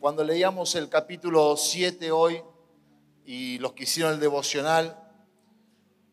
Cuando 0.00 0.22
leíamos 0.22 0.76
el 0.76 0.88
capítulo 0.88 1.56
7 1.56 2.12
hoy 2.12 2.40
y 3.24 3.58
los 3.58 3.72
que 3.72 3.82
hicieron 3.82 4.12
el 4.12 4.20
devocional, 4.20 4.96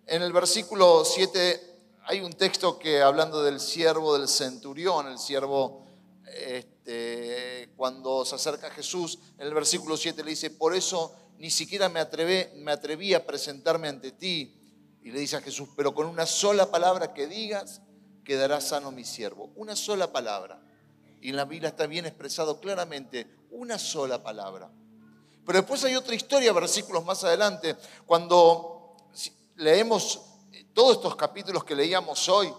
en 0.07 0.23
el 0.23 0.33
versículo 0.33 1.05
7 1.05 1.61
hay 2.05 2.21
un 2.21 2.33
texto 2.33 2.79
que 2.79 3.03
hablando 3.03 3.43
del 3.43 3.59
siervo 3.59 4.17
del 4.17 4.27
centurión, 4.27 5.07
el 5.07 5.19
siervo 5.19 5.85
este, 6.25 7.69
cuando 7.77 8.25
se 8.25 8.33
acerca 8.33 8.67
a 8.67 8.71
Jesús, 8.71 9.19
en 9.37 9.45
el 9.45 9.53
versículo 9.53 9.97
7 9.97 10.23
le 10.23 10.31
dice, 10.31 10.49
por 10.49 10.73
eso 10.73 11.15
ni 11.37 11.51
siquiera 11.51 11.87
me, 11.87 12.03
me 12.55 12.71
atreví 12.71 13.13
a 13.13 13.23
presentarme 13.23 13.87
ante 13.87 14.13
ti. 14.13 14.51
Y 15.03 15.11
le 15.11 15.19
dice 15.19 15.35
a 15.35 15.41
Jesús, 15.41 15.69
pero 15.75 15.93
con 15.93 16.07
una 16.07 16.25
sola 16.25 16.71
palabra 16.71 17.13
que 17.13 17.27
digas, 17.27 17.83
quedará 18.23 18.61
sano 18.61 18.91
mi 18.91 19.03
siervo. 19.03 19.51
Una 19.55 19.75
sola 19.75 20.11
palabra. 20.11 20.59
Y 21.21 21.29
en 21.29 21.35
la 21.35 21.45
Biblia 21.45 21.69
está 21.69 21.85
bien 21.85 22.07
expresado 22.07 22.59
claramente, 22.59 23.27
una 23.51 23.79
sola 23.79 24.21
palabra. 24.21 24.69
Pero 25.45 25.59
después 25.59 25.83
hay 25.83 25.95
otra 25.95 26.15
historia, 26.15 26.51
versículos 26.53 27.05
más 27.05 27.23
adelante, 27.23 27.75
cuando 28.05 28.95
leemos 29.57 30.21
todos 30.73 30.97
estos 30.97 31.15
capítulos 31.15 31.63
que 31.63 31.75
leíamos 31.75 32.27
hoy, 32.29 32.51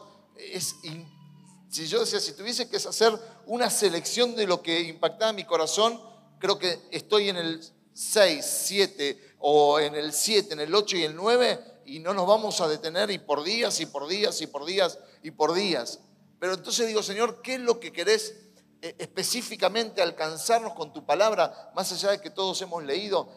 si 1.68 1.86
yo 1.86 2.00
decía, 2.00 2.20
si 2.20 2.32
tuviese 2.32 2.68
que 2.68 2.76
hacer 2.76 3.12
una 3.46 3.68
selección 3.70 4.36
de 4.36 4.46
lo 4.46 4.62
que 4.62 4.80
impactaba 4.82 5.32
mi 5.32 5.44
corazón, 5.44 6.00
creo 6.38 6.58
que 6.58 6.80
estoy 6.90 7.28
en 7.28 7.36
el 7.36 7.62
6, 7.92 8.44
7 8.44 9.36
o 9.40 9.80
en 9.80 9.94
el 9.94 10.12
7, 10.12 10.54
en 10.54 10.60
el 10.60 10.74
8 10.74 10.96
y 10.96 11.02
el 11.04 11.16
9 11.16 11.60
y 11.86 12.00
no 12.00 12.12
nos 12.14 12.26
vamos 12.26 12.60
a 12.60 12.68
detener 12.68 13.10
y 13.10 13.18
por 13.18 13.42
días 13.42 13.80
y 13.80 13.86
por 13.86 14.06
días 14.08 14.40
y 14.40 14.46
por 14.46 14.64
días 14.64 14.98
y 15.22 15.30
por 15.30 15.54
días. 15.54 16.00
Pero 16.38 16.54
entonces 16.54 16.86
digo, 16.86 17.02
Señor, 17.02 17.40
¿qué 17.42 17.54
es 17.54 17.60
lo 17.60 17.80
que 17.80 17.92
querés 17.92 18.30
eh, 18.30 18.45
específicamente 18.80 20.02
alcanzarnos 20.02 20.74
con 20.74 20.92
tu 20.92 21.04
palabra, 21.04 21.70
más 21.74 21.90
allá 21.92 22.10
de 22.10 22.20
que 22.20 22.30
todos 22.30 22.60
hemos 22.62 22.84
leído? 22.84 23.28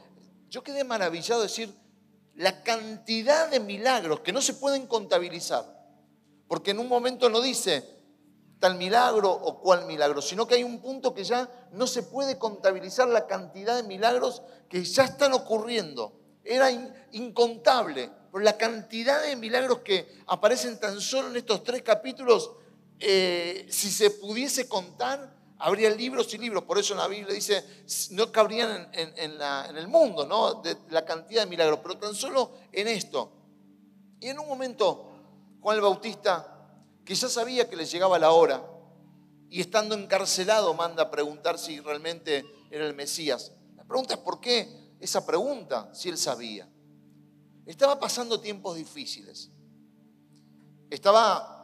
Yo 0.50 0.64
quedé 0.64 0.84
maravillado 0.84 1.42
de 1.42 1.48
decir 1.48 1.74
la 2.36 2.64
cantidad 2.64 3.50
de 3.50 3.60
milagros 3.60 4.22
que 4.22 4.32
no 4.32 4.42
se 4.42 4.54
pueden 4.54 4.88
contabilizar, 4.88 5.66
porque 6.48 6.72
en 6.72 6.80
un 6.80 6.88
momento 6.88 7.30
no 7.30 7.42
dice 7.42 8.00
tal 8.60 8.76
milagro 8.76 9.32
o 9.32 9.60
cual 9.62 9.86
milagro, 9.86 10.22
sino 10.22 10.46
que 10.48 10.56
hay 10.56 10.64
un 10.64 10.80
punto 10.80 11.14
que 11.14 11.24
ya 11.24 11.50
no 11.72 11.88
se 11.88 12.04
puede 12.04 12.38
contabilizar 12.38 13.08
la 13.08 13.26
cantidad 13.26 13.76
de 13.76 13.84
milagros 13.84 14.42
que 14.70 14.84
ya 14.84 15.06
están 15.06 15.34
ocurriendo. 15.34 16.20
Era 16.44 16.70
incontable, 17.12 18.10
pero 18.32 18.44
la 18.44 18.58
cantidad 18.58 19.22
de 19.24 19.36
milagros 19.36 19.80
que 19.80 20.22
aparecen 20.28 20.80
tan 20.80 21.00
solo 21.00 21.30
en 21.30 21.38
estos 21.38 21.64
tres 21.64 21.84
capítulos, 21.84 22.52
eh, 23.00 23.68
si 23.70 23.90
se 23.90 24.12
pudiese 24.12 24.68
contar, 24.68 25.36
habría 25.58 25.90
libros 25.90 26.34
y 26.34 26.38
libros. 26.38 26.64
Por 26.64 26.78
eso 26.78 26.94
en 26.94 27.00
la 27.00 27.08
Biblia 27.08 27.34
dice, 27.34 27.64
no 28.12 28.32
cabrían 28.32 28.90
en, 28.94 29.78
el 29.78 29.88
mundo, 29.88 30.26
¿no? 30.26 30.56
De 30.56 30.78
la 30.90 31.06
cantidad 31.06 31.44
de 31.44 31.50
milagros, 31.50 31.80
pero 31.82 31.98
tan 31.98 32.16
solo 32.16 32.52
en 32.72 32.88
esto. 32.88 33.32
Y 34.20 34.28
en 34.28 34.40
un 34.40 34.48
momento, 34.48 35.10
Juan 35.62 35.76
el 35.76 35.82
Bautista, 35.82 36.56
que 37.06 37.16
ya 37.16 37.30
sabía 37.30 37.70
que 37.70 37.76
le 37.76 37.86
llegaba 37.86 38.20
la 38.20 38.32
hora, 38.32 38.64
y 39.50 39.62
estando 39.62 39.96
encarcelado 39.96 40.74
manda 40.74 41.04
a 41.04 41.12
preguntar 41.12 41.58
si 41.58 41.80
realmente 41.80 42.46
era 42.70 42.86
el 42.86 42.94
Mesías. 42.94 43.52
La 43.76 43.84
pregunta 43.84 44.14
es 44.14 44.20
por 44.20 44.40
qué 44.40 44.94
esa 45.00 45.26
pregunta, 45.26 45.90
si 45.94 46.10
él 46.10 46.18
sabía. 46.18 46.70
Estaba 47.66 48.00
pasando 48.00 48.40
tiempos 48.40 48.76
difíciles. 48.76 49.50
Estaba 50.90 51.59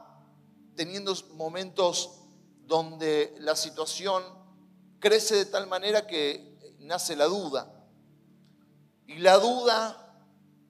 teniendo 0.75 1.15
momentos 1.33 2.21
donde 2.65 3.35
la 3.39 3.55
situación 3.55 4.23
crece 4.99 5.35
de 5.35 5.45
tal 5.45 5.67
manera 5.67 6.07
que 6.07 6.75
nace 6.79 7.15
la 7.15 7.25
duda. 7.25 7.71
Y 9.07 9.19
la 9.19 9.37
duda, 9.37 10.19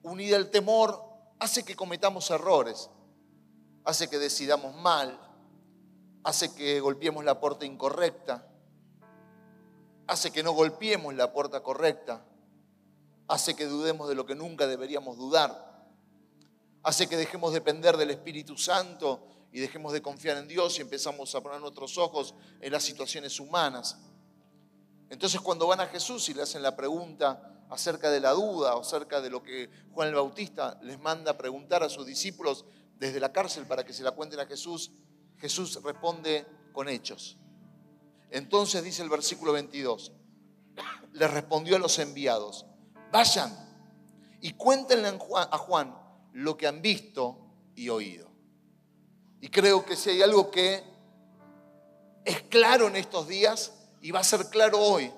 unida 0.02 0.36
al 0.36 0.50
temor, 0.50 1.02
hace 1.38 1.64
que 1.64 1.74
cometamos 1.74 2.30
errores, 2.30 2.90
hace 3.84 4.08
que 4.08 4.18
decidamos 4.18 4.74
mal, 4.76 5.18
hace 6.22 6.54
que 6.54 6.80
golpeemos 6.80 7.24
la 7.24 7.40
puerta 7.40 7.64
incorrecta, 7.64 8.46
hace 10.06 10.30
que 10.30 10.42
no 10.42 10.52
golpeemos 10.52 11.14
la 11.14 11.32
puerta 11.32 11.62
correcta, 11.62 12.24
hace 13.28 13.56
que 13.56 13.66
dudemos 13.66 14.08
de 14.08 14.14
lo 14.14 14.26
que 14.26 14.34
nunca 14.34 14.66
deberíamos 14.66 15.16
dudar, 15.16 15.86
hace 16.82 17.08
que 17.08 17.16
dejemos 17.16 17.52
de 17.52 17.60
depender 17.60 17.96
del 17.96 18.10
Espíritu 18.10 18.56
Santo 18.56 19.35
y 19.52 19.60
dejemos 19.60 19.92
de 19.92 20.02
confiar 20.02 20.36
en 20.36 20.48
Dios 20.48 20.78
y 20.78 20.82
empezamos 20.82 21.34
a 21.34 21.40
poner 21.40 21.60
nuestros 21.60 21.96
ojos 21.98 22.34
en 22.60 22.72
las 22.72 22.82
situaciones 22.82 23.40
humanas. 23.40 23.98
Entonces 25.08 25.40
cuando 25.40 25.66
van 25.66 25.80
a 25.80 25.86
Jesús 25.86 26.28
y 26.28 26.34
le 26.34 26.42
hacen 26.42 26.62
la 26.62 26.76
pregunta 26.76 27.64
acerca 27.70 28.10
de 28.10 28.20
la 28.20 28.32
duda 28.32 28.76
o 28.76 28.80
acerca 28.80 29.20
de 29.20 29.30
lo 29.30 29.42
que 29.42 29.70
Juan 29.92 30.08
el 30.08 30.14
Bautista 30.14 30.78
les 30.82 30.98
manda 30.98 31.36
preguntar 31.36 31.82
a 31.82 31.88
sus 31.88 32.06
discípulos 32.06 32.64
desde 32.98 33.20
la 33.20 33.32
cárcel 33.32 33.66
para 33.66 33.84
que 33.84 33.92
se 33.92 34.02
la 34.02 34.12
cuenten 34.12 34.40
a 34.40 34.46
Jesús, 34.46 34.90
Jesús 35.38 35.82
responde 35.82 36.46
con 36.72 36.88
hechos. 36.88 37.36
Entonces 38.30 38.82
dice 38.82 39.02
el 39.02 39.08
versículo 39.08 39.52
22, 39.52 40.12
le 41.12 41.28
respondió 41.28 41.76
a 41.76 41.78
los 41.78 41.98
enviados, 41.98 42.66
vayan 43.12 43.66
y 44.40 44.52
cuéntenle 44.52 45.08
a 45.08 45.58
Juan 45.58 45.96
lo 46.32 46.56
que 46.56 46.66
han 46.66 46.82
visto 46.82 47.38
y 47.74 47.88
oído. 47.88 48.25
Y 49.40 49.48
creo 49.48 49.84
que 49.84 49.96
si 49.96 50.10
hay 50.10 50.22
algo 50.22 50.50
que 50.50 50.82
es 52.24 52.42
claro 52.42 52.88
en 52.88 52.96
estos 52.96 53.28
días 53.28 53.72
y 54.00 54.10
va 54.10 54.20
a 54.20 54.24
ser 54.24 54.48
claro 54.48 54.80
hoy, 54.80 55.12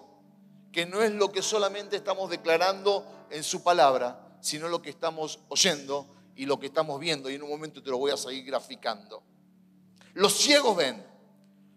que 0.73 0.87
no 0.87 1.03
es 1.03 1.11
lo 1.12 1.33
que 1.33 1.43
solamente 1.43 1.97
estamos 1.97 2.31
declarando 2.31 3.05
en 3.31 3.43
su 3.43 3.62
palabra, 3.62 4.39
sino 4.41 4.69
lo 4.69 4.83
que 4.83 4.91
estamos 4.91 5.41
oyendo 5.49 6.06
y 6.37 6.47
lo 6.47 6.61
que 6.61 6.67
estamos 6.67 7.01
viendo. 7.01 7.31
Y 7.31 7.34
en 7.34 7.43
un 7.43 7.49
momento 7.49 7.83
te 7.83 7.91
lo 7.91 7.99
voy 7.99 8.11
a 8.11 8.17
seguir 8.17 8.45
graficando. 8.45 9.23
Los 10.15 10.35
ciegos 10.35 10.77
ven, 10.77 11.05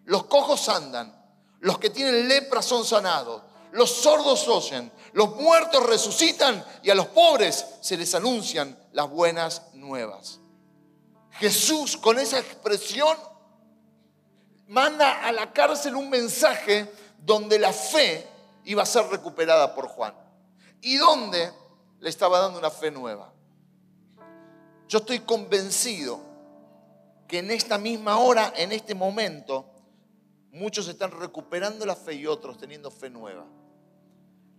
los 0.05 0.25
cojos 0.25 0.67
andan, 0.67 1.17
los 1.59 1.77
que 1.77 1.89
tienen 1.89 2.27
lepra 2.27 2.61
son 2.61 2.83
sanados, 2.83 3.41
los 3.71 3.89
sordos 3.89 4.47
oyen, 4.47 4.91
los 5.13 5.35
muertos 5.35 5.85
resucitan 5.85 6.63
y 6.83 6.89
a 6.89 6.95
los 6.95 7.07
pobres 7.07 7.65
se 7.81 7.95
les 7.95 8.13
anuncian 8.15 8.77
las 8.91 9.09
buenas 9.09 9.73
nuevas. 9.73 10.40
Jesús 11.41 11.97
con 11.97 12.19
esa 12.19 12.37
expresión 12.37 13.17
manda 14.67 15.25
a 15.25 15.31
la 15.31 15.51
cárcel 15.51 15.95
un 15.95 16.07
mensaje 16.07 16.87
donde 17.17 17.57
la 17.57 17.73
fe 17.73 18.27
iba 18.65 18.83
a 18.83 18.85
ser 18.85 19.07
recuperada 19.07 19.73
por 19.73 19.87
Juan 19.87 20.13
y 20.81 20.97
donde 20.97 21.51
le 21.99 22.09
estaba 22.09 22.37
dando 22.37 22.59
una 22.59 22.69
fe 22.69 22.91
nueva. 22.91 23.33
Yo 24.87 24.99
estoy 24.99 25.21
convencido 25.21 26.21
que 27.27 27.39
en 27.39 27.49
esta 27.49 27.79
misma 27.79 28.19
hora, 28.19 28.53
en 28.55 28.71
este 28.71 28.93
momento, 28.93 29.65
muchos 30.51 30.87
están 30.87 31.09
recuperando 31.09 31.87
la 31.87 31.95
fe 31.95 32.13
y 32.13 32.27
otros 32.27 32.59
teniendo 32.59 32.91
fe 32.91 33.09
nueva. 33.09 33.47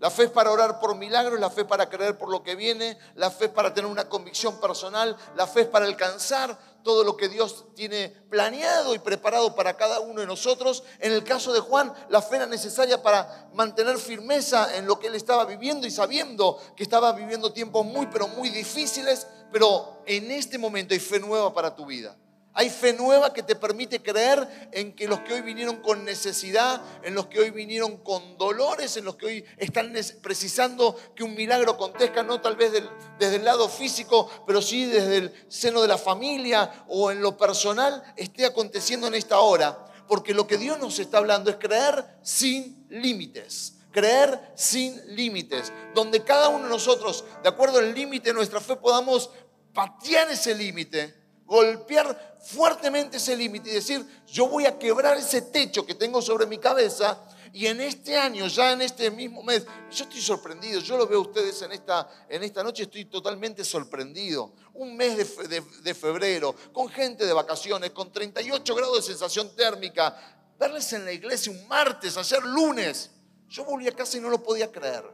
La 0.02 0.10
fe 0.10 0.24
es 0.24 0.30
para 0.32 0.50
orar 0.50 0.80
por 0.80 0.96
milagros, 0.96 1.38
la 1.38 1.48
fe 1.48 1.60
es 1.60 1.66
para 1.68 1.88
creer 1.88 2.18
por 2.18 2.28
lo 2.28 2.42
que 2.42 2.56
viene, 2.56 2.98
la 3.14 3.30
fe 3.30 3.44
es 3.44 3.50
para 3.52 3.72
tener 3.72 3.88
una 3.88 4.08
convicción 4.08 4.58
personal, 4.60 5.16
la 5.36 5.46
fe 5.46 5.60
es 5.60 5.68
para 5.68 5.86
alcanzar 5.86 6.58
todo 6.82 7.04
lo 7.04 7.16
que 7.16 7.28
Dios 7.28 7.64
tiene 7.74 8.08
planeado 8.30 8.94
y 8.94 8.98
preparado 8.98 9.54
para 9.54 9.76
cada 9.76 10.00
uno 10.00 10.20
de 10.20 10.26
nosotros. 10.26 10.84
En 10.98 11.12
el 11.12 11.24
caso 11.24 11.52
de 11.52 11.60
Juan, 11.60 11.92
la 12.08 12.22
fe 12.22 12.36
era 12.36 12.46
necesaria 12.46 13.02
para 13.02 13.48
mantener 13.54 13.98
firmeza 13.98 14.76
en 14.76 14.86
lo 14.86 14.98
que 14.98 15.08
él 15.08 15.14
estaba 15.14 15.44
viviendo 15.44 15.86
y 15.86 15.90
sabiendo 15.90 16.58
que 16.76 16.82
estaba 16.82 17.12
viviendo 17.12 17.52
tiempos 17.52 17.84
muy, 17.84 18.06
pero 18.06 18.28
muy 18.28 18.50
difíciles, 18.50 19.26
pero 19.50 20.02
en 20.06 20.30
este 20.30 20.58
momento 20.58 20.94
hay 20.94 21.00
fe 21.00 21.20
nueva 21.20 21.52
para 21.52 21.74
tu 21.74 21.86
vida. 21.86 22.16
Hay 22.54 22.68
fe 22.68 22.92
nueva 22.92 23.32
que 23.32 23.42
te 23.42 23.56
permite 23.56 24.02
creer 24.02 24.68
en 24.72 24.94
que 24.94 25.08
los 25.08 25.20
que 25.20 25.32
hoy 25.32 25.40
vinieron 25.40 25.76
con 25.76 26.04
necesidad, 26.04 26.82
en 27.02 27.14
los 27.14 27.26
que 27.28 27.40
hoy 27.40 27.50
vinieron 27.50 27.96
con 27.98 28.36
dolores, 28.36 28.96
en 28.98 29.06
los 29.06 29.16
que 29.16 29.26
hoy 29.26 29.44
están 29.56 29.94
precisando 30.20 30.94
que 31.16 31.24
un 31.24 31.34
milagro 31.34 31.72
acontezca, 31.72 32.22
no 32.22 32.42
tal 32.42 32.56
vez 32.56 32.72
desde 33.18 33.36
el 33.36 33.44
lado 33.44 33.70
físico, 33.70 34.30
pero 34.46 34.60
sí 34.60 34.84
desde 34.84 35.16
el 35.16 35.46
seno 35.48 35.80
de 35.80 35.88
la 35.88 35.96
familia 35.96 36.84
o 36.88 37.10
en 37.10 37.22
lo 37.22 37.38
personal, 37.38 38.02
esté 38.16 38.44
aconteciendo 38.44 39.06
en 39.06 39.14
esta 39.14 39.38
hora. 39.38 39.86
Porque 40.06 40.34
lo 40.34 40.46
que 40.46 40.58
Dios 40.58 40.78
nos 40.78 40.98
está 40.98 41.18
hablando 41.18 41.48
es 41.48 41.56
creer 41.56 42.04
sin 42.22 42.86
límites. 42.90 43.78
Creer 43.92 44.52
sin 44.56 45.00
límites. 45.16 45.72
Donde 45.94 46.22
cada 46.22 46.48
uno 46.48 46.64
de 46.64 46.70
nosotros, 46.70 47.24
de 47.42 47.48
acuerdo 47.48 47.78
al 47.78 47.94
límite 47.94 48.28
de 48.28 48.34
nuestra 48.34 48.60
fe, 48.60 48.76
podamos 48.76 49.30
patear 49.72 50.30
ese 50.30 50.54
límite 50.54 51.21
golpear 51.52 52.38
fuertemente 52.40 53.18
ese 53.18 53.36
límite 53.36 53.70
y 53.70 53.74
decir, 53.74 54.06
yo 54.26 54.48
voy 54.48 54.64
a 54.64 54.78
quebrar 54.78 55.18
ese 55.18 55.42
techo 55.42 55.84
que 55.84 55.94
tengo 55.94 56.22
sobre 56.22 56.46
mi 56.46 56.56
cabeza 56.56 57.22
y 57.52 57.66
en 57.66 57.82
este 57.82 58.16
año, 58.16 58.46
ya 58.46 58.72
en 58.72 58.80
este 58.80 59.10
mismo 59.10 59.42
mes, 59.42 59.66
yo 59.90 60.04
estoy 60.04 60.22
sorprendido, 60.22 60.80
yo 60.80 60.96
lo 60.96 61.06
veo 61.06 61.18
a 61.18 61.22
ustedes 61.22 61.60
en 61.60 61.72
esta, 61.72 62.08
en 62.26 62.42
esta 62.42 62.64
noche, 62.64 62.84
estoy 62.84 63.04
totalmente 63.04 63.62
sorprendido. 63.66 64.54
Un 64.72 64.96
mes 64.96 65.36
de, 65.46 65.60
de 65.60 65.94
febrero, 65.94 66.54
con 66.72 66.88
gente 66.88 67.26
de 67.26 67.34
vacaciones, 67.34 67.90
con 67.90 68.10
38 68.10 68.74
grados 68.74 68.96
de 68.96 69.02
sensación 69.02 69.54
térmica, 69.54 70.54
verles 70.58 70.90
en 70.94 71.04
la 71.04 71.12
iglesia 71.12 71.52
un 71.52 71.68
martes, 71.68 72.16
ayer 72.16 72.42
lunes, 72.44 73.10
Yo 73.46 73.66
volví 73.66 73.86
a 73.86 73.92
casa 73.92 74.16
y 74.16 74.20
no 74.20 74.30
lo 74.30 74.42
podía 74.42 74.72
creer. 74.72 75.04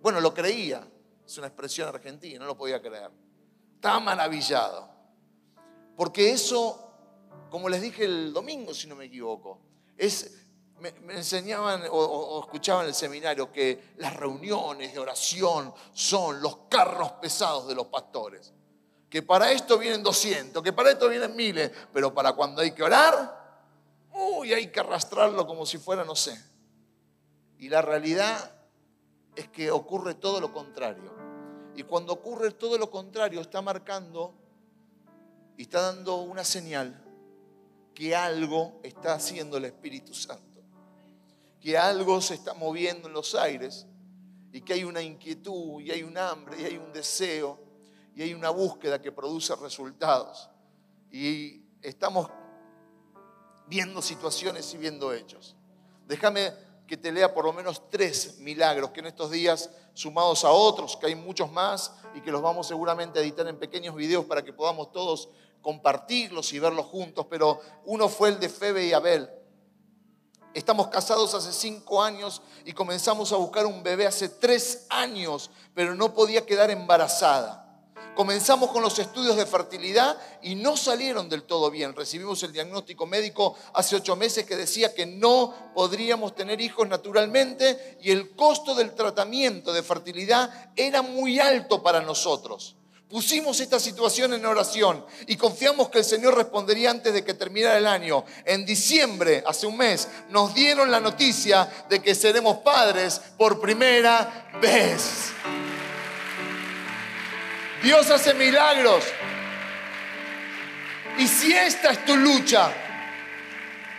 Bueno, 0.00 0.22
lo 0.22 0.32
creía, 0.32 0.88
es 1.26 1.36
una 1.36 1.48
expresión 1.48 1.86
argentina, 1.90 2.38
no 2.38 2.46
lo 2.46 2.56
podía 2.56 2.80
creer. 2.80 3.10
Estaba 3.74 4.00
maravillado. 4.00 4.91
Porque 5.96 6.30
eso, 6.30 6.92
como 7.50 7.68
les 7.68 7.82
dije 7.82 8.04
el 8.04 8.32
domingo, 8.32 8.74
si 8.74 8.86
no 8.86 8.96
me 8.96 9.06
equivoco, 9.06 9.60
es, 9.96 10.46
me, 10.80 10.88
enseñaban 11.14 11.82
o, 11.90 11.96
o, 11.96 12.40
escuchaban 12.40 12.84
en 12.84 12.88
el 12.88 12.94
seminario 12.94 13.52
que 13.52 13.92
las 13.98 14.16
reuniones 14.16 14.92
de 14.92 14.98
oración 14.98 15.72
son 15.92 16.40
los 16.40 16.56
carros 16.68 17.12
pesados 17.12 17.68
de 17.68 17.74
los 17.74 17.86
pastores. 17.86 18.52
Que 19.08 19.22
para 19.22 19.52
esto 19.52 19.78
vienen 19.78 20.02
200, 20.02 20.62
que 20.62 20.72
para 20.72 20.90
esto 20.90 21.08
vienen 21.08 21.36
miles, 21.36 21.70
pero 21.92 22.14
para 22.14 22.32
cuando 22.32 22.62
hay 22.62 22.72
que 22.72 22.82
orar, 22.82 23.42
uy, 24.14 24.52
hay 24.52 24.68
que 24.68 24.80
arrastrarlo 24.80 25.46
como 25.46 25.66
si 25.66 25.78
fuera, 25.78 26.04
no 26.04 26.16
sé. 26.16 26.42
Y 27.58 27.68
la 27.68 27.82
realidad 27.82 28.52
es 29.36 29.48
que 29.48 29.70
ocurre 29.70 30.14
todo 30.14 30.40
lo 30.40 30.52
contrario. 30.52 31.12
Y 31.74 31.84
cuando 31.84 32.12
ocurre 32.12 32.50
todo 32.50 32.76
lo 32.76 32.90
contrario, 32.90 33.40
está 33.40 33.62
marcando 33.62 34.34
y 35.56 35.62
está 35.62 35.80
dando 35.82 36.16
una 36.22 36.44
señal 36.44 37.02
que 37.94 38.16
algo 38.16 38.80
está 38.82 39.14
haciendo 39.14 39.56
el 39.56 39.66
Espíritu 39.66 40.14
Santo. 40.14 40.62
Que 41.60 41.78
algo 41.78 42.20
se 42.20 42.34
está 42.34 42.54
moviendo 42.54 43.08
en 43.08 43.14
los 43.14 43.34
aires 43.34 43.86
y 44.52 44.62
que 44.62 44.74
hay 44.74 44.84
una 44.84 45.02
inquietud 45.02 45.80
y 45.80 45.90
hay 45.90 46.02
un 46.02 46.18
hambre 46.18 46.60
y 46.60 46.64
hay 46.64 46.76
un 46.76 46.92
deseo 46.92 47.58
y 48.14 48.22
hay 48.22 48.34
una 48.34 48.50
búsqueda 48.50 49.00
que 49.00 49.12
produce 49.12 49.54
resultados. 49.56 50.50
Y 51.10 51.62
estamos 51.80 52.30
viendo 53.66 54.02
situaciones 54.02 54.72
y 54.74 54.78
viendo 54.78 55.12
hechos. 55.12 55.56
Déjame 56.06 56.52
que 56.86 56.96
te 56.96 57.12
lea 57.12 57.32
por 57.32 57.44
lo 57.44 57.52
menos 57.52 57.88
tres 57.90 58.38
milagros 58.38 58.90
que 58.90 59.00
en 59.00 59.06
estos 59.06 59.30
días, 59.30 59.70
sumados 59.94 60.44
a 60.44 60.50
otros, 60.50 60.96
que 60.96 61.06
hay 61.06 61.14
muchos 61.14 61.50
más 61.50 61.92
y 62.14 62.20
que 62.20 62.30
los 62.30 62.42
vamos 62.42 62.66
seguramente 62.66 63.18
a 63.18 63.22
editar 63.22 63.46
en 63.46 63.58
pequeños 63.58 63.94
videos 63.94 64.24
para 64.24 64.42
que 64.42 64.52
podamos 64.52 64.92
todos 64.92 65.28
compartirlos 65.62 66.52
y 66.52 66.58
verlos 66.58 66.86
juntos, 66.86 67.26
pero 67.30 67.60
uno 67.84 68.08
fue 68.08 68.30
el 68.30 68.40
de 68.40 68.48
Febe 68.48 68.86
y 68.86 68.92
Abel. 68.92 69.30
Estamos 70.54 70.88
casados 70.88 71.34
hace 71.34 71.52
cinco 71.52 72.02
años 72.02 72.42
y 72.66 72.72
comenzamos 72.72 73.32
a 73.32 73.36
buscar 73.36 73.64
un 73.64 73.82
bebé 73.82 74.06
hace 74.06 74.28
tres 74.28 74.86
años, 74.90 75.50
pero 75.74 75.94
no 75.94 76.12
podía 76.12 76.44
quedar 76.44 76.70
embarazada. 76.70 77.61
Comenzamos 78.14 78.70
con 78.70 78.82
los 78.82 78.98
estudios 78.98 79.36
de 79.36 79.46
fertilidad 79.46 80.18
y 80.42 80.54
no 80.54 80.76
salieron 80.76 81.30
del 81.30 81.44
todo 81.44 81.70
bien. 81.70 81.94
Recibimos 81.96 82.42
el 82.42 82.52
diagnóstico 82.52 83.06
médico 83.06 83.56
hace 83.72 83.96
ocho 83.96 84.16
meses 84.16 84.44
que 84.44 84.54
decía 84.54 84.94
que 84.94 85.06
no 85.06 85.54
podríamos 85.74 86.34
tener 86.34 86.60
hijos 86.60 86.86
naturalmente 86.88 87.96
y 88.02 88.10
el 88.10 88.36
costo 88.36 88.74
del 88.74 88.94
tratamiento 88.94 89.72
de 89.72 89.82
fertilidad 89.82 90.72
era 90.76 91.00
muy 91.00 91.40
alto 91.40 91.82
para 91.82 92.02
nosotros. 92.02 92.76
Pusimos 93.08 93.60
esta 93.60 93.80
situación 93.80 94.34
en 94.34 94.44
oración 94.44 95.04
y 95.26 95.36
confiamos 95.36 95.88
que 95.88 95.98
el 95.98 96.04
Señor 96.04 96.34
respondería 96.34 96.90
antes 96.90 97.14
de 97.14 97.24
que 97.24 97.34
terminara 97.34 97.78
el 97.78 97.86
año. 97.86 98.24
En 98.44 98.66
diciembre, 98.66 99.42
hace 99.46 99.66
un 99.66 99.76
mes, 99.76 100.08
nos 100.28 100.54
dieron 100.54 100.90
la 100.90 101.00
noticia 101.00 101.70
de 101.88 102.00
que 102.02 102.14
seremos 102.14 102.58
padres 102.58 103.20
por 103.38 103.60
primera 103.60 104.50
vez. 104.60 105.31
Dios 107.82 108.10
hace 108.10 108.34
milagros. 108.34 109.04
Y 111.18 111.26
si 111.26 111.52
esta 111.52 111.90
es 111.90 112.04
tu 112.04 112.16
lucha, 112.16 112.72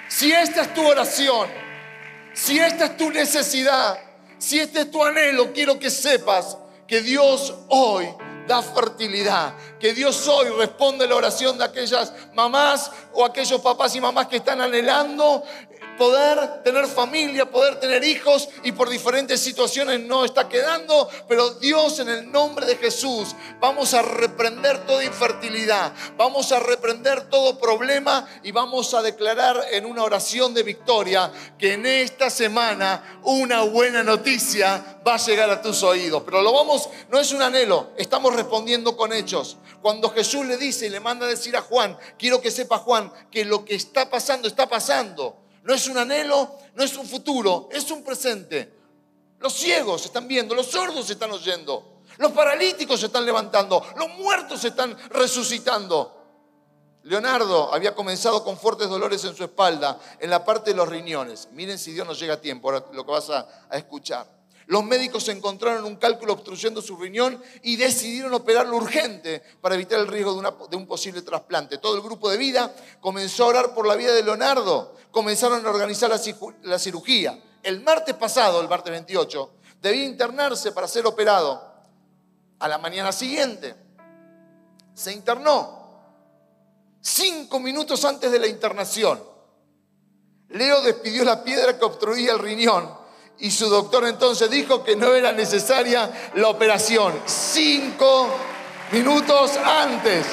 si 0.07 0.31
esta 0.31 0.61
es 0.61 0.73
tu 0.73 0.87
oración, 0.87 1.47
si 2.33 2.59
esta 2.59 2.85
es 2.85 2.97
tu 2.97 3.11
necesidad, 3.11 3.99
si 4.37 4.59
este 4.59 4.81
es 4.81 4.91
tu 4.91 5.03
anhelo, 5.03 5.53
quiero 5.53 5.79
que 5.79 5.89
sepas 5.89 6.57
que 6.87 7.01
Dios 7.01 7.53
hoy 7.69 8.07
da 8.47 8.61
fertilidad. 8.61 9.53
Que 9.79 9.93
Dios 9.93 10.27
hoy 10.27 10.49
responde 10.49 11.07
la 11.07 11.15
oración 11.15 11.57
de 11.57 11.65
aquellas 11.65 12.13
mamás 12.33 12.91
o 13.13 13.25
aquellos 13.25 13.61
papás 13.61 13.95
y 13.95 14.01
mamás 14.01 14.27
que 14.27 14.37
están 14.37 14.61
anhelando 14.61 15.43
poder 15.97 16.63
tener 16.63 16.87
familia, 16.87 17.49
poder 17.49 17.79
tener 17.79 18.03
hijos 18.03 18.49
y 18.63 18.71
por 18.71 18.89
diferentes 18.89 19.39
situaciones 19.39 19.99
no 20.01 20.25
está 20.25 20.49
quedando, 20.49 21.09
pero 21.27 21.51
Dios 21.55 21.99
en 21.99 22.09
el 22.09 22.31
nombre 22.31 22.65
de 22.65 22.75
Jesús 22.75 23.35
vamos 23.59 23.93
a 23.93 24.01
reprender 24.01 24.85
toda 24.85 25.03
infertilidad, 25.03 25.93
vamos 26.17 26.51
a 26.51 26.59
reprender 26.59 27.29
todo 27.29 27.59
problema 27.59 28.27
y 28.43 28.51
vamos 28.51 28.93
a 28.93 29.01
declarar 29.01 29.59
en 29.71 29.85
una 29.85 30.03
oración 30.03 30.53
de 30.53 30.63
victoria 30.63 31.31
que 31.57 31.73
en 31.73 31.85
esta 31.85 32.29
semana 32.29 33.19
una 33.23 33.61
buena 33.61 34.03
noticia 34.03 34.99
va 35.05 35.15
a 35.15 35.17
llegar 35.17 35.49
a 35.49 35.61
tus 35.61 35.83
oídos. 35.83 36.23
Pero 36.23 36.41
lo 36.41 36.53
vamos, 36.53 36.89
no 37.09 37.19
es 37.19 37.31
un 37.31 37.41
anhelo, 37.41 37.91
estamos 37.97 38.35
respondiendo 38.35 38.95
con 38.97 39.13
hechos. 39.13 39.57
Cuando 39.81 40.09
Jesús 40.09 40.45
le 40.45 40.57
dice 40.57 40.87
y 40.87 40.89
le 40.89 40.99
manda 40.99 41.25
a 41.25 41.29
decir 41.29 41.55
a 41.57 41.61
Juan, 41.61 41.97
quiero 42.17 42.41
que 42.41 42.51
sepa 42.51 42.77
Juan 42.77 43.11
que 43.29 43.45
lo 43.45 43.65
que 43.65 43.75
está 43.75 44.09
pasando 44.09 44.47
está 44.47 44.67
pasando 44.67 45.42
no 45.63 45.73
es 45.73 45.87
un 45.87 45.97
anhelo, 45.97 46.57
no 46.75 46.83
es 46.83 46.95
un 46.97 47.07
futuro, 47.07 47.69
es 47.71 47.89
un 47.91 48.03
presente. 48.03 48.71
Los 49.39 49.53
ciegos 49.53 50.05
están 50.05 50.27
viendo, 50.27 50.55
los 50.55 50.67
sordos 50.67 51.09
están 51.09 51.31
oyendo, 51.31 52.01
los 52.17 52.31
paralíticos 52.31 52.99
se 52.99 53.07
están 53.07 53.25
levantando, 53.25 53.85
los 53.97 54.09
muertos 54.09 54.61
se 54.61 54.69
están 54.69 54.97
resucitando. 55.09 56.19
Leonardo 57.03 57.73
había 57.73 57.93
comenzado 57.93 58.43
con 58.43 58.57
fuertes 58.57 58.87
dolores 58.87 59.23
en 59.25 59.35
su 59.35 59.43
espalda, 59.43 59.99
en 60.19 60.29
la 60.29 60.45
parte 60.45 60.71
de 60.71 60.77
los 60.77 60.87
riñones. 60.87 61.49
Miren 61.51 61.77
si 61.77 61.91
Dios 61.91 62.07
nos 62.07 62.19
llega 62.19 62.35
a 62.35 62.41
tiempo, 62.41 62.69
ahora 62.69 62.85
lo 62.93 63.05
que 63.05 63.11
vas 63.11 63.29
a 63.29 63.47
escuchar. 63.71 64.42
Los 64.67 64.83
médicos 64.83 65.27
encontraron 65.27 65.83
un 65.83 65.97
cálculo 65.97 66.33
obstruyendo 66.33 66.81
su 66.81 66.95
riñón 66.95 67.41
y 67.61 67.75
decidieron 67.75 68.33
operarlo 68.33 68.77
urgente 68.77 69.43
para 69.61 69.75
evitar 69.75 69.99
el 69.99 70.07
riesgo 70.07 70.41
de, 70.69 70.77
un 70.77 70.87
posible 70.87 71.21
trasplante. 71.21 71.77
Todo 71.77 71.95
el 71.95 72.01
grupo 72.01 72.29
de 72.29 72.37
vida 72.37 72.73
comenzó 73.01 73.43
a 73.43 73.47
orar 73.47 73.73
por 73.73 73.85
la 73.85 73.95
vida 73.95 74.13
de 74.13 74.23
Leonardo. 74.23 74.95
Comenzaron 75.11 75.65
a 75.65 75.69
organizar 75.69 76.09
la, 76.09 76.19
la 76.63 76.79
cirugía. 76.79 77.37
El 77.61 77.81
martes 77.81 78.15
pasado, 78.15 78.61
el 78.61 78.69
martes 78.69 78.91
28, 78.91 79.51
debía 79.81 80.05
internarse 80.05 80.71
para 80.71 80.87
ser 80.87 81.05
operado. 81.05 81.73
A 82.59 82.67
la 82.67 82.77
mañana 82.77 83.11
siguiente 83.11 83.75
se 84.93 85.11
internó. 85.11 85.83
Cinco 87.01 87.59
minutos 87.59 88.05
antes 88.05 88.31
de 88.31 88.39
la 88.39 88.47
internación, 88.47 89.21
Leo 90.49 90.81
despidió 90.81 91.25
la 91.25 91.43
piedra 91.43 91.77
que 91.77 91.83
obstruía 91.83 92.31
el 92.31 92.39
riñón 92.39 93.02
y 93.39 93.51
su 93.51 93.67
doctor 93.69 94.07
entonces 94.07 94.49
dijo 94.49 94.83
que 94.83 94.95
no 94.95 95.13
era 95.13 95.31
necesaria 95.31 96.09
la 96.35 96.47
operación. 96.47 97.13
Cinco 97.25 98.29
minutos 98.91 99.57
antes. 99.57 100.25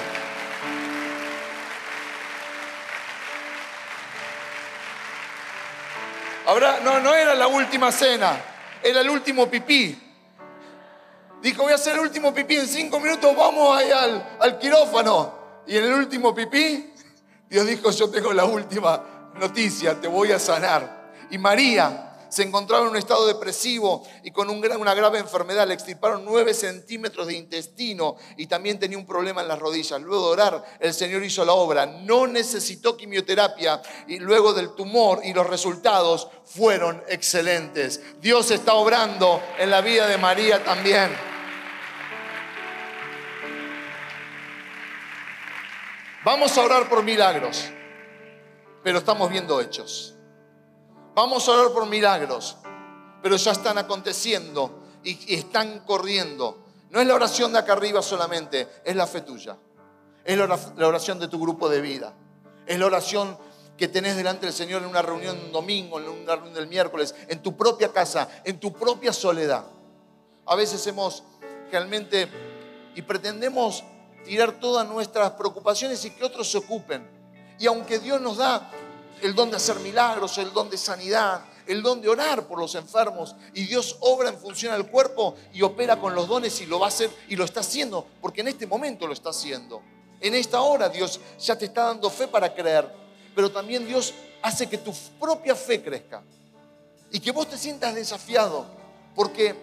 Ahora, 6.47 6.81
no, 6.83 7.01
no 7.01 7.15
era 7.15 7.35
la 7.35 7.47
última 7.47 7.93
cena, 7.93 8.41
era 8.83 9.01
el 9.01 9.11
último 9.11 9.49
pipí. 9.49 9.99
Dijo, 11.41 11.63
voy 11.63 11.73
a 11.73 11.77
hacer 11.77 11.95
el 11.95 12.01
último 12.01 12.35
pipí 12.35 12.57
en 12.57 12.67
cinco 12.67 13.01
minutos, 13.01 13.35
vamos 13.37 13.79
ahí 13.79 13.91
al, 13.91 14.37
al 14.41 14.59
quirófano. 14.59 15.39
Y 15.67 15.77
en 15.77 15.85
el 15.85 15.93
último 15.93 16.35
pipí, 16.35 16.93
Dios 17.49 17.67
dijo, 17.67 17.91
yo 17.91 18.11
tengo 18.11 18.33
la 18.33 18.45
última 18.45 19.31
noticia, 19.37 20.01
te 20.01 20.09
voy 20.09 20.33
a 20.33 20.39
sanar. 20.39 21.13
Y 21.31 21.39
María, 21.39 22.10
se 22.31 22.43
encontraba 22.43 22.85
en 22.85 22.91
un 22.91 22.97
estado 22.97 23.27
depresivo 23.27 24.07
y 24.23 24.31
con 24.31 24.49
una 24.49 24.95
grave 24.95 25.19
enfermedad. 25.19 25.67
Le 25.67 25.75
extirparon 25.75 26.25
nueve 26.25 26.55
centímetros 26.55 27.27
de 27.27 27.35
intestino 27.35 28.17
y 28.37 28.47
también 28.47 28.79
tenía 28.79 28.97
un 28.97 29.07
problema 29.07 29.43
en 29.43 29.49
las 29.49 29.59
rodillas. 29.59 30.01
Luego 30.01 30.27
de 30.27 30.33
orar, 30.33 30.65
el 30.81 30.95
Señor 30.95 31.23
hizo 31.25 31.45
la 31.45 31.53
obra. 31.53 31.87
No 31.87 32.27
necesitó 32.27 32.97
quimioterapia 32.97 33.83
y 34.07 34.19
luego 34.19 34.53
del 34.53 34.75
tumor 34.75 35.21
y 35.25 35.35
los 35.35 35.47
resultados 35.47 36.29
fueron 36.45 37.03
excelentes. 37.09 38.01
Dios 38.21 38.51
está 38.51 38.75
obrando 38.75 39.43
en 39.59 39.71
la 39.71 39.81
vida 39.81 40.07
de 40.07 40.19
María 40.19 40.63
también. 40.65 41.11
Vamos 46.23 46.57
a 46.59 46.63
orar 46.63 46.89
por 46.89 47.03
milagros, 47.03 47.71
pero 48.85 48.99
estamos 48.99 49.31
viendo 49.31 49.59
hechos. 49.59 50.15
Vamos 51.21 51.47
a 51.47 51.53
orar 51.53 51.71
por 51.75 51.85
milagros, 51.85 52.57
pero 53.23 53.37
ya 53.37 53.53
están 53.53 53.77
aconteciendo 53.77 54.85
y, 55.05 55.35
están 55.35 55.81
corriendo. 55.81 56.65
No 56.89 56.99
es 56.99 57.07
la 57.07 57.15
oración 57.15 57.53
de 57.53 57.59
acá 57.59 57.75
arriba 57.75 58.01
solamente, 58.01 58.67
es 58.83 58.97
la 58.97 59.07
fe 59.07 59.21
tuya. 59.21 59.59
Es 60.25 60.39
la 60.39 60.89
oración 60.89 61.19
de 61.19 61.29
tu 61.29 61.39
grupo 61.39 61.69
de 61.69 61.83
vida. 61.83 62.15
Es 62.67 62.79
la 62.79 62.87
oración 62.87 63.37
que 63.77 63.87
tenés 63.87 64.17
delante 64.17 64.47
del 64.47 64.55
Señor 64.55 64.81
en 64.81 64.89
una 64.89 65.03
reunión 65.03 65.39
un 65.39 65.53
domingo, 65.53 66.01
en 66.01 66.09
una 66.09 66.37
reunión 66.37 66.55
del 66.55 66.69
miércoles, 66.69 67.15
en 67.29 67.43
tu 67.43 67.55
propia 67.55 67.93
casa, 67.93 68.27
en 68.43 68.59
tu 68.59 68.73
propia 68.73 69.13
soledad. 69.13 69.67
A 70.47 70.55
veces 70.55 70.87
hemos 70.87 71.23
realmente 71.71 72.31
y 72.95 73.03
pretendemos 73.03 73.85
tirar 74.25 74.53
todas 74.53 74.89
nuestras 74.89 75.33
preocupaciones 75.33 76.03
y 76.07 76.13
que 76.13 76.25
otros 76.25 76.51
se 76.51 76.57
ocupen. 76.57 77.07
Y 77.59 77.67
aunque 77.67 77.99
Dios 77.99 78.23
nos 78.23 78.39
da 78.39 78.71
el 79.23 79.35
don 79.35 79.51
de 79.51 79.57
hacer 79.57 79.79
milagros, 79.81 80.39
el 80.39 80.53
don 80.53 80.71
de 80.71 80.77
sanidad, 80.77 81.43
el 81.67 81.83
don 81.83 82.01
de 82.01 82.09
orar 82.09 82.47
por 82.47 82.59
los 82.59 82.75
enfermos 82.75 83.37
y 83.55 83.65
Dios 83.65 83.97
obra 84.01 84.31
en 84.31 84.39
función 84.39 84.73
al 84.73 84.91
cuerpo 84.91 85.37
y 85.53 85.63
opera 85.63 86.01
con 86.01 86.15
los 86.15 86.27
dones 86.27 86.61
y 86.61 86.67
lo 86.67 86.81
va 86.81 86.87
a 86.87 86.89
hacer 86.89 87.11
y 87.29 87.37
lo 87.37 87.45
está 87.45 87.61
haciendo, 87.61 88.07
porque 88.21 88.41
en 88.41 88.49
este 88.49 88.67
momento 88.67 89.07
lo 89.07 89.13
está 89.13 89.31
haciendo. 89.31 89.83
En 90.21 90.35
esta 90.35 90.61
hora 90.61 90.89
Dios 90.89 91.21
ya 91.39 91.57
te 91.57 91.67
está 91.67 91.85
dando 91.85 92.11
fe 92.11 92.29
para 92.29 92.53
creer, 92.55 92.93
pero 93.35 93.51
también 93.51 93.87
Dios 93.87 94.15
hace 94.43 94.69
que 94.69 94.79
tu 94.79 94.93
propia 95.19 95.55
fe 95.55 95.83
crezca 95.83 96.23
y 97.11 97.21
que 97.21 97.33
vos 97.33 97.49
te 97.49 97.57
sientas 97.57 97.95
desafiado, 97.95 98.67
porque 99.15 99.55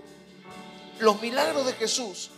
los 0.99 1.21
milagros 1.21 1.65
de 1.65 1.73
Jesús 1.73 2.31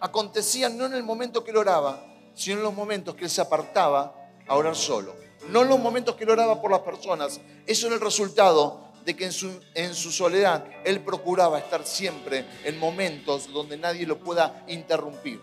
acontecían 0.00 0.76
no 0.76 0.86
en 0.86 0.94
el 0.94 1.02
momento 1.02 1.44
que 1.44 1.50
él 1.50 1.56
oraba, 1.56 2.04
sino 2.34 2.58
en 2.58 2.62
los 2.62 2.74
momentos 2.74 3.14
que 3.14 3.24
él 3.24 3.30
se 3.30 3.40
apartaba 3.40 4.14
a 4.46 4.56
orar 4.56 4.76
solo. 4.76 5.23
No 5.48 5.62
en 5.62 5.68
los 5.68 5.78
momentos 5.78 6.16
que 6.16 6.24
él 6.24 6.30
oraba 6.30 6.60
por 6.60 6.70
las 6.70 6.80
personas. 6.80 7.40
Eso 7.66 7.86
era 7.86 7.96
el 7.96 8.00
resultado 8.00 8.84
de 9.04 9.14
que 9.14 9.26
en 9.26 9.94
su, 9.94 10.12
soledad 10.12 10.64
él 10.84 11.00
procuraba 11.00 11.58
estar 11.58 11.86
siempre 11.86 12.46
en 12.64 12.78
momentos 12.78 13.52
donde 13.52 13.76
nadie 13.76 14.06
lo 14.06 14.18
pueda 14.18 14.64
interrumpir. 14.68 15.40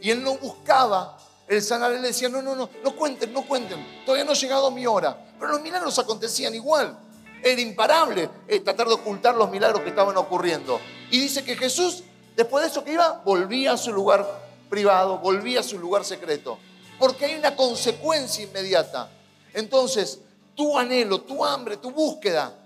Y 0.00 0.10
él 0.10 0.22
no 0.22 0.36
buscaba 0.38 1.18
el 1.46 1.60
sanar, 1.62 1.92
él 1.92 2.02
decía, 2.02 2.28
no, 2.28 2.40
no, 2.40 2.56
no, 2.56 2.70
no 2.82 2.96
cuenten, 2.96 3.32
no 3.32 3.42
cuenten, 3.42 4.04
todavía 4.06 4.24
no 4.24 4.32
ha 4.32 4.34
llegado 4.36 4.70
mi 4.70 4.86
hora. 4.86 5.34
Pero 5.38 5.52
los 5.52 5.60
milagros 5.60 5.98
acontecían 5.98 6.54
igual. 6.54 6.98
Era 7.42 7.60
imparable 7.60 8.30
eh, 8.48 8.60
tratar 8.60 8.86
de 8.86 8.94
ocultar 8.94 9.34
los 9.34 9.50
milagros 9.50 9.82
que 9.82 9.90
estaban 9.90 10.16
ocurriendo. 10.16 10.80
Y 11.10 11.20
dice 11.20 11.44
que 11.44 11.56
Jesús, 11.56 12.04
después 12.36 12.64
de 12.64 12.70
eso 12.70 12.84
que 12.84 12.92
iba, 12.92 13.20
volvía 13.24 13.72
a 13.72 13.76
su 13.76 13.92
lugar 13.92 14.26
privado, 14.70 15.18
volvía 15.18 15.60
a 15.60 15.62
su 15.62 15.78
lugar 15.78 16.04
secreto. 16.04 16.58
Porque 16.98 17.26
hay 17.26 17.34
una 17.34 17.54
consecuencia 17.56 18.44
inmediata. 18.44 19.10
Entonces, 19.54 20.20
tu 20.54 20.78
anhelo, 20.78 21.20
tu 21.20 21.44
hambre, 21.44 21.76
tu 21.76 21.90
búsqueda, 21.90 22.56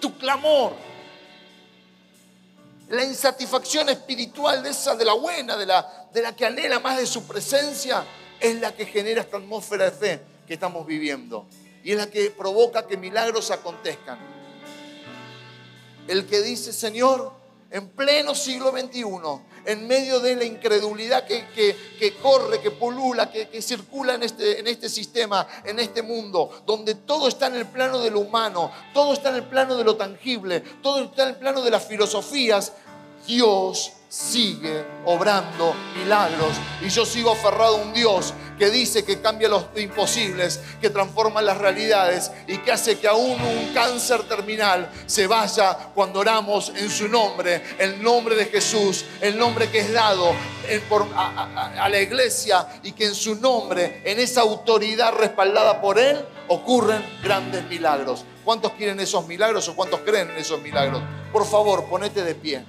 tu 0.00 0.16
clamor, 0.18 0.72
la 2.88 3.04
insatisfacción 3.04 3.88
espiritual 3.88 4.62
de 4.62 4.70
esa, 4.70 4.94
de 4.94 5.04
la 5.04 5.14
buena, 5.14 5.56
de 5.56 5.66
la, 5.66 6.08
de 6.12 6.22
la 6.22 6.36
que 6.36 6.46
anhela 6.46 6.80
más 6.80 6.98
de 6.98 7.06
su 7.06 7.24
presencia, 7.24 8.04
es 8.40 8.60
la 8.60 8.74
que 8.74 8.86
genera 8.86 9.22
esta 9.22 9.38
atmósfera 9.38 9.86
de 9.86 9.90
fe 9.90 10.20
que 10.46 10.54
estamos 10.54 10.86
viviendo. 10.86 11.46
Y 11.82 11.92
es 11.92 11.98
la 11.98 12.10
que 12.10 12.30
provoca 12.30 12.86
que 12.86 12.96
milagros 12.96 13.50
acontezcan. 13.50 14.18
El 16.08 16.26
que 16.26 16.42
dice, 16.42 16.72
Señor, 16.72 17.32
en 17.74 17.88
pleno 17.88 18.36
siglo 18.36 18.70
XXI, 18.70 19.04
en 19.66 19.88
medio 19.88 20.20
de 20.20 20.36
la 20.36 20.44
incredulidad 20.44 21.26
que, 21.26 22.14
corre, 22.22 22.60
que 22.60 22.70
polula, 22.70 23.32
que, 23.32 23.60
circula 23.60 24.14
en 24.14 24.22
este, 24.22 24.60
en 24.60 24.68
este 24.68 24.88
sistema, 24.88 25.44
en 25.64 25.80
este 25.80 26.00
mundo, 26.00 26.62
donde 26.66 26.94
todo 26.94 27.26
está 27.26 27.48
en 27.48 27.56
el 27.56 27.66
plano 27.66 27.98
de 27.98 28.12
lo 28.12 28.20
humano, 28.20 28.70
todo 28.92 29.12
está 29.12 29.30
en 29.30 29.36
el 29.36 29.42
plano 29.42 29.74
de 29.74 29.82
lo 29.82 29.96
tangible, 29.96 30.60
todo 30.84 31.02
está 31.02 31.24
en 31.24 31.30
el 31.30 31.36
plano 31.36 31.62
de 31.62 31.72
las 31.72 31.84
filosofías, 31.84 32.74
Dios 33.26 33.92
sigue 34.14 34.84
obrando 35.04 35.74
milagros. 35.98 36.52
Y 36.80 36.88
yo 36.88 37.04
sigo 37.04 37.32
aferrado 37.32 37.78
a 37.78 37.82
un 37.82 37.92
Dios 37.92 38.32
que 38.56 38.70
dice 38.70 39.04
que 39.04 39.20
cambia 39.20 39.48
los 39.48 39.66
imposibles, 39.76 40.60
que 40.80 40.90
transforma 40.90 41.42
las 41.42 41.58
realidades 41.58 42.30
y 42.46 42.58
que 42.58 42.70
hace 42.70 42.98
que 42.98 43.08
aún 43.08 43.40
un 43.40 43.74
cáncer 43.74 44.22
terminal 44.28 44.88
se 45.06 45.26
vaya 45.26 45.76
cuando 45.94 46.20
oramos 46.20 46.68
en 46.76 46.88
su 46.88 47.08
nombre, 47.08 47.62
el 47.78 48.00
nombre 48.00 48.36
de 48.36 48.44
Jesús, 48.44 49.04
el 49.20 49.36
nombre 49.36 49.68
que 49.68 49.80
es 49.80 49.92
dado 49.92 50.32
a, 51.16 51.88
la 51.88 52.00
iglesia 52.00 52.68
y 52.84 52.92
que 52.92 53.06
en 53.06 53.14
su 53.16 53.34
nombre, 53.34 54.00
en 54.04 54.20
esa 54.20 54.42
autoridad 54.42 55.12
respaldada 55.14 55.80
por 55.80 55.98
Él, 55.98 56.24
ocurren 56.46 57.04
grandes 57.22 57.64
milagros. 57.64 58.24
¿Cuántos 58.44 58.72
quieren 58.72 59.00
esos 59.00 59.26
milagros 59.26 59.68
o 59.68 59.74
cuántos 59.74 60.00
creen 60.00 60.30
en 60.30 60.36
esos 60.36 60.60
milagros? 60.60 61.02
Por 61.32 61.44
favor, 61.46 61.86
ponete 61.86 62.22
de 62.22 62.34
pie. 62.36 62.64